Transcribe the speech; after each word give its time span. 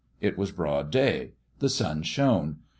It 0.19 0.35
was 0.35 0.51
broad 0.51 0.89
day. 0.89 1.33
The 1.59 1.69
sun 1.69 2.01
shone. 2.01 2.61